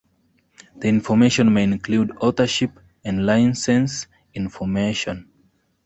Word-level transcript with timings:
The 0.77 0.87
information 0.87 1.53
may 1.53 1.61
include 1.61 2.09
authorship 2.21 2.71
and 3.05 3.23
licence 3.23 4.07
information. 4.33 5.29